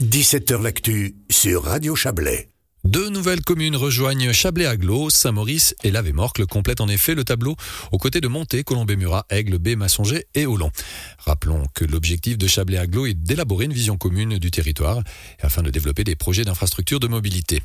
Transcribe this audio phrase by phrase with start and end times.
[0.00, 2.48] 17h L'actu sur Radio Chablais.
[2.84, 7.54] Deux nouvelles communes rejoignent Chablais-Aglo, Saint-Maurice et Lavemorcle complètent en effet le tableau
[7.92, 10.70] aux côtés de Monté, Colombé-Murat, Aigle, B, Massonger et Olon.
[11.18, 15.02] Rappelons que l'objectif de Chablais-Aglo est d'élaborer une vision commune du territoire
[15.42, 17.62] afin de développer des projets d'infrastructure de mobilité.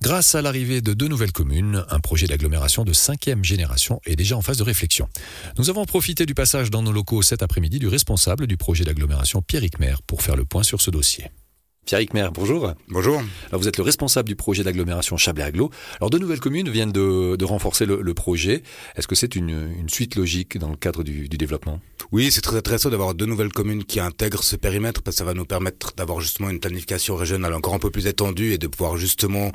[0.00, 4.36] Grâce à l'arrivée de deux nouvelles communes, un projet d'agglomération de cinquième génération est déjà
[4.36, 5.08] en phase de réflexion.
[5.58, 9.42] Nous avons profité du passage dans nos locaux cet après-midi du responsable du projet d'agglomération
[9.42, 11.32] Pierrick Maire pour faire le point sur ce dossier.
[11.84, 12.72] Pierre Mer, bonjour.
[12.88, 13.20] Bonjour.
[13.48, 15.70] Alors vous êtes le responsable du projet d'agglomération Chablais-Aglo.
[16.00, 18.62] Alors de nouvelles communes viennent de, renforcer le, projet.
[18.94, 21.80] Est-ce que c'est une, suite logique dans le cadre du, développement?
[22.12, 25.24] Oui, c'est très intéressant d'avoir deux nouvelles communes qui intègrent ce périmètre parce que ça
[25.24, 28.68] va nous permettre d'avoir justement une planification régionale encore un peu plus étendue et de
[28.68, 29.50] pouvoir justement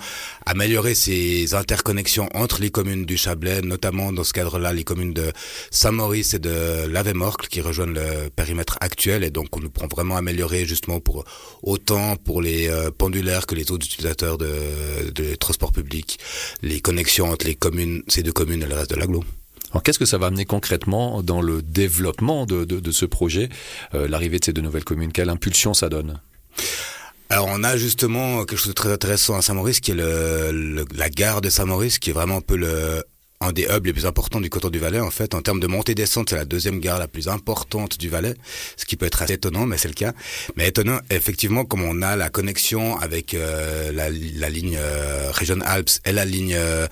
[0.46, 5.32] améliorer ces interconnexions entre les communes du Chablais, notamment dans ce cadre-là les communes de
[5.72, 10.18] Saint-Maurice et de Lavemorcle qui rejoignent le périmètre actuel et donc on nous prend vraiment
[10.18, 11.24] améliorer justement pour
[11.64, 16.20] autant pour les euh, pendulaires que les autres utilisateurs de, de transport public,
[16.62, 19.24] les connexions entre les communes, ces deux communes et le reste de l'agglo.
[19.72, 23.50] Alors qu'est-ce que ça va amener concrètement dans le développement de, de, de ce projet,
[23.94, 25.12] euh, l'arrivée de ces deux nouvelles communes?
[25.12, 26.20] Quelle impulsion ça donne?
[27.30, 31.10] Alors on a justement quelque chose de très intéressant à Saint-Maurice qui est le, la
[31.10, 33.04] gare de Saint-Maurice qui est vraiment un peu le
[33.48, 35.34] un des hubs les plus importants du coton du Valais en fait.
[35.34, 38.34] En termes de montée descente c'est la deuxième gare la plus importante du Valais
[38.76, 40.14] ce qui peut être assez étonnant mais c'est le cas.
[40.58, 44.10] Mais étonnant effectivement comme on a la connexion avec euh, la,
[44.50, 46.88] ligne euh, Région Alpes et la ligne euh,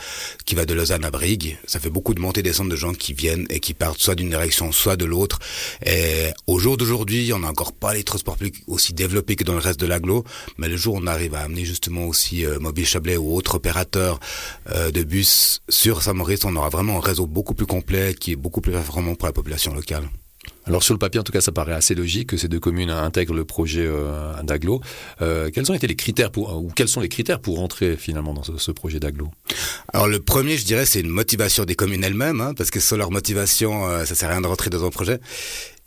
[0.46, 3.14] qui va de Lausanne à Brigue ça fait beaucoup de montée descente de gens qui
[3.14, 5.40] viennent et qui partent soit d'une direction soit de l'autre.
[5.86, 9.54] Et au jour d'aujourd'hui on n'a encore pas les transports publics aussi développés que dans
[9.54, 10.24] le reste de l'agglo
[10.58, 14.22] mais le jour où on arrive à amener justement aussi Mobile Chablais ou autres opérateurs
[14.74, 18.62] de bus sur Saint-Maurice on aura vraiment un réseau beaucoup plus complet qui est beaucoup
[18.62, 20.10] plus performant pour la population locale.
[20.68, 22.90] Alors sur le papier, en tout cas, ça paraît assez logique que ces deux communes
[22.90, 24.82] intègrent le projet euh, d'aglo.
[25.22, 28.34] Euh, quels ont été les critères pour, ou quels sont les critères pour rentrer finalement
[28.34, 29.30] dans ce, projet d'aglo?
[29.94, 32.98] Alors le premier, je dirais, c'est une motivation des communes elles-mêmes, hein, parce que sans
[32.98, 35.20] leur motivation, euh, ça sert à rien de rentrer dans un projet.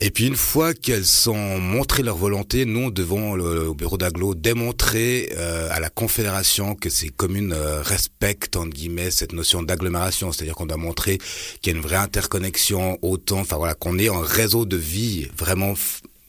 [0.01, 5.29] Et puis une fois qu'elles ont montré leur volonté, nous devons le, bureau d'aglo démontrer
[5.35, 10.55] euh, à la confédération que ces communes euh, respectent entre guillemets cette notion d'agglomération, c'est-à-dire
[10.55, 11.17] qu'on doit montrer
[11.61, 15.27] qu'il y a une vraie interconnexion autant, enfin voilà, qu'on est un réseau de vie
[15.37, 15.73] vraiment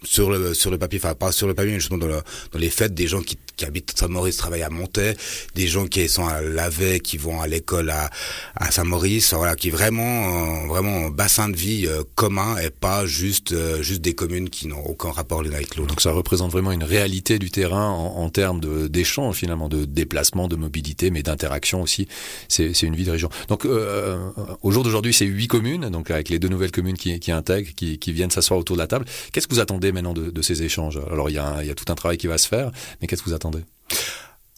[0.03, 2.21] sur le sur le papier, enfin pas sur le papier, mais justement dans, le,
[2.53, 5.17] dans les fêtes, des gens qui, qui habitent Saint-Maurice travaillent à Montaix,
[5.55, 8.11] des gens qui sont à Lavet, qui vont à l'école à,
[8.57, 13.53] à Saint-Maurice, voilà, qui vraiment vraiment un bassin de vie euh, commun et pas juste
[13.53, 15.89] euh, juste des communes qui n'ont aucun rapport l'une avec l'autre.
[15.89, 20.49] Donc ça représente vraiment une réalité du terrain en, en termes d'échange finalement, de déplacement,
[20.49, 22.09] de mobilité, mais d'interaction aussi.
[22.49, 23.29] C'est une vie de région.
[23.49, 24.19] Donc euh,
[24.63, 27.71] au jour d'aujourd'hui, c'est huit communes, donc avec les deux nouvelles communes qui, qui intègrent,
[27.75, 29.05] qui, qui viennent s'asseoir autour de la table.
[29.33, 32.19] Qu'est-ce que vous attendez maintenant de, ces échanges Alors il y, a, tout un travail
[32.19, 32.71] qui va se faire,
[33.01, 33.61] mais qu'est-ce que vous attendez?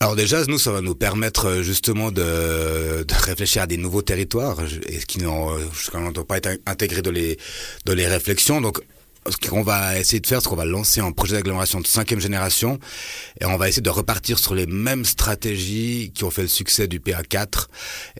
[0.00, 4.58] Alors déjà, nous, ça va nous permettre euh, justement de, réfléchir à des nouveaux territoires,
[4.86, 5.56] et qui n'ont
[5.94, 7.38] maintenant pas été intégrés dans les,
[7.84, 8.60] dans les réflexions.
[8.60, 8.80] Donc
[9.28, 12.20] ce qu'on va essayer de faire, c'est qu'on va lancer un projet d'agglomération de cinquième
[12.20, 12.78] génération
[13.40, 16.88] et on va essayer de repartir sur les mêmes stratégies qui ont fait le succès
[16.88, 17.66] du PA4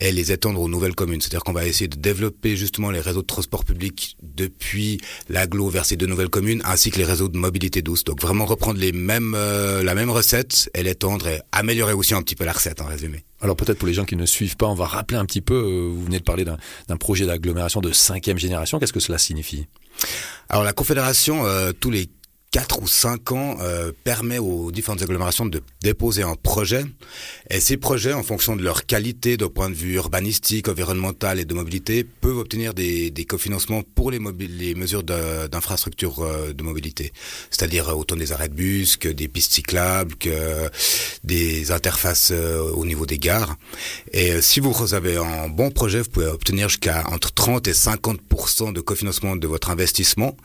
[0.01, 1.21] et les étendre aux nouvelles communes.
[1.21, 5.85] C'est-à-dire qu'on va essayer de développer justement les réseaux de transport public depuis l'agglo vers
[5.85, 8.05] ces deux nouvelles communes ainsi que les réseaux de mobilité douce.
[8.05, 12.23] Donc vraiment reprendre les mêmes, euh, la même recette et l'étendre et améliorer aussi un
[12.23, 13.25] petit peu la recette en résumé.
[13.41, 15.55] Alors peut-être pour les gens qui ne suivent pas, on va rappeler un petit peu,
[15.55, 19.67] euh, vous venez de parler d'un projet d'agglomération de cinquième génération, qu'est-ce que cela signifie?
[20.49, 22.09] Alors la Confédération, euh, tous les
[22.53, 26.85] 4 ou 5 ans euh, permet aux différentes agglomérations de déposer un projet.
[27.49, 31.47] Et ces projets, en fonction de leur qualité d'un point de vue urbanistique, environnemental et
[31.47, 37.13] de mobilité, peuvent obtenir des, des cofinancements pour les, les mesures d'infrastructure euh, de, mobilité.
[37.51, 40.71] C'est-à-dire autant des arrêts de bus que des pistes cyclables, que
[41.25, 43.57] des interfaces euh, au niveau des gares.
[44.13, 48.75] Et si vous avez un bon projet, vous pouvez obtenir jusqu'à entre 30 et 50%
[48.75, 50.37] de cofinancement de votre investissement.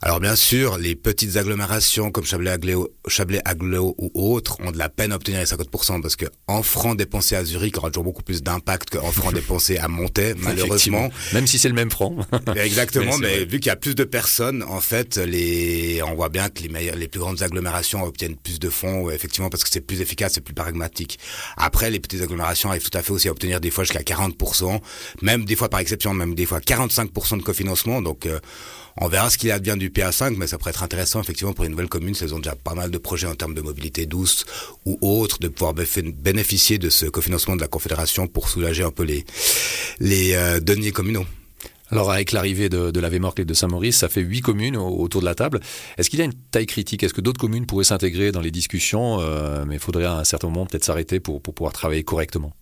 [0.00, 3.40] Alors bien sûr, les petites agglomérations agglomérations comme Chablais-Aglo Chablais
[3.78, 7.36] ou autres ont de la peine à obtenir les 50% parce que en francs dépensés
[7.36, 11.10] à Zurich aura toujours beaucoup plus d'impact qu'en francs dépensés à Montaix, malheureusement.
[11.32, 12.16] Même si c'est le même franc.
[12.56, 16.50] Exactement, mais, vu qu'il y a plus de personnes, en fait, les, on voit bien
[16.50, 19.80] que les meilleures, les plus grandes agglomérations obtiennent plus de fonds, effectivement, parce que c'est
[19.80, 21.18] plus efficace, c'est plus pragmatique.
[21.56, 24.80] Après, les petites agglomérations arrivent tout à fait aussi à obtenir des fois jusqu'à 40%,
[25.22, 28.38] même des fois par exception, même des fois 45% de cofinancement, donc, euh,
[29.00, 31.72] on verra ce qu'il advient du PA5, mais ça pourrait être intéressant effectivement pour une
[31.72, 34.44] nouvelle commune, elles ont déjà pas mal de projets en termes de mobilité douce
[34.84, 39.04] ou autres, de pouvoir bénéficier de ce cofinancement de la Confédération pour soulager un peu
[39.04, 39.24] les,
[40.00, 41.26] les euh, deniers communaux.
[41.90, 45.22] Alors avec l'arrivée de, de la Vémorcle et de Saint-Maurice, ça fait huit communes autour
[45.22, 45.60] de la table.
[45.96, 47.02] Est-ce qu'il y a une taille critique?
[47.02, 49.20] Est-ce que d'autres communes pourraient s'intégrer dans les discussions?
[49.20, 52.52] Euh, Mais il faudrait à un certain moment peut-être s'arrêter pour pouvoir travailler correctement.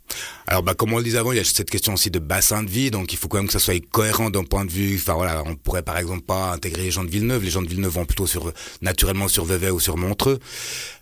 [0.46, 2.62] Alors, bah, comme on le disait avant, il y a cette question aussi de bassin
[2.62, 4.96] de vie, donc il faut quand même que ça soit cohérent d'un point de vue.
[4.96, 7.42] Enfin voilà, on pourrait par exemple pas intégrer les gens de Villeneuve.
[7.42, 10.38] Les gens de Villeneuve vont plutôt sur naturellement sur Vevey ou sur Montreux.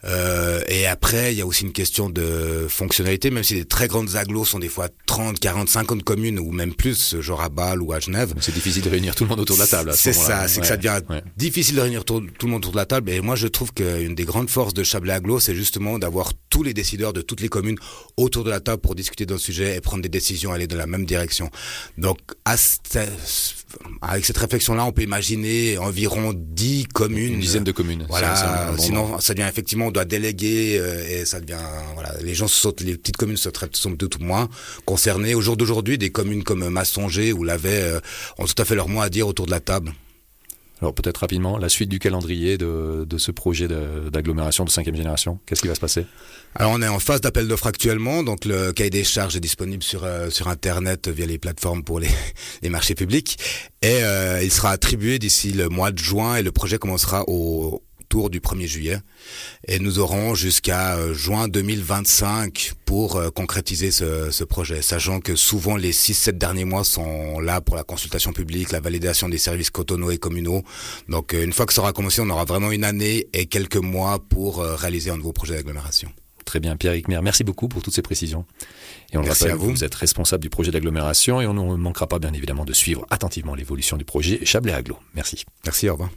[0.05, 3.89] Euh, et après, il y a aussi une question de fonctionnalité, même si les très
[3.89, 7.83] grandes agglos sont des fois 30, 40, 50 communes ou même plus, genre à Bâle
[7.83, 8.35] ou à Genève.
[8.41, 9.93] C'est difficile de réunir tout le monde autour de la table.
[9.95, 11.01] C'est ça, c'est que ça devient
[11.37, 13.11] difficile de réunir tout, le monde autour de la table.
[13.11, 16.63] Et moi, je trouve qu'une des grandes forces de Chablais Aglo, c'est justement d'avoir tous
[16.63, 17.77] les décideurs de toutes les communes
[18.17, 20.87] autour de la table pour discuter d'un sujet et prendre des décisions, aller dans la
[20.87, 21.51] même direction.
[21.99, 22.19] Donc,
[24.01, 27.35] avec cette réflexion-là, on peut imaginer environ 10 communes.
[27.35, 28.07] Une dizaine de communes.
[28.09, 28.73] Voilà.
[28.79, 32.59] sinon, ça devient effectivement, on doit déléguer euh, et ça devient, voilà, les gens se
[32.59, 34.49] sautent, les petites communes se traitent, sont tout ou moins
[34.85, 35.35] concernées.
[35.35, 38.01] Au jour d'aujourd'hui, des communes comme Massonger ou Lavet euh,
[38.39, 39.93] ont tout à fait leur mot à dire autour de la table.
[40.85, 45.63] Alors peut-être rapidement, la suite du calendrier de, ce projet d'agglomération de, cinquième génération, qu'est-ce
[45.63, 46.05] qui va se passer?
[46.55, 49.83] Alors on est en phase d'appel d'offres actuellement, donc le cahier des charges est disponible
[49.83, 52.11] sur, euh, sur Internet via les plateformes pour les,
[52.63, 53.39] les marchés publics
[53.81, 57.83] et euh, il sera attribué d'ici le mois de juin et le projet commencera au,
[58.31, 58.99] du 1er juillet.
[59.67, 65.75] Et nous aurons jusqu'à euh, juin 2025 pour euh, concrétiser ce, projet, sachant que souvent
[65.75, 70.13] les 6-7 derniers mois sont là pour la consultation publique, la validation des services cotonaux
[70.13, 70.63] et communaux.
[71.09, 73.79] Donc euh, une fois que ça aura commencé, on aura vraiment une année et quelques
[73.79, 76.09] mois pour réaliser un nouveau projet d'agglomération.
[76.45, 78.45] Très bien, Pierre Ickmer, merci beaucoup pour toutes ces précisions.
[79.13, 79.71] Et on Merci à vous.
[79.71, 83.05] Vous êtes responsable du projet d'agglomération et on ne manquera pas bien évidemment de suivre
[83.11, 84.99] attentivement l'évolution du projet Chablais Aglo.
[85.17, 85.45] Merci.
[85.65, 86.11] Merci, au revoir.